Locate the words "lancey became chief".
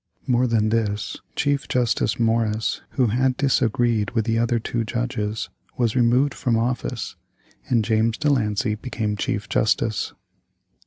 8.31-9.47